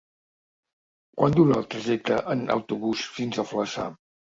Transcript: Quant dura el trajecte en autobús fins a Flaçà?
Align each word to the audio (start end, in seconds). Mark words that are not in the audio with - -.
Quant 1.21 1.37
dura 1.41 1.59
el 1.63 1.69
trajecte 1.75 2.21
en 2.37 2.45
autobús 2.59 3.09
fins 3.23 3.41
a 3.47 3.51
Flaçà? 3.55 3.93